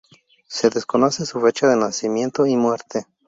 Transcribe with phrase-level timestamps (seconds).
[0.47, 3.05] Se desconoce su fecha de nacimiento y muerte.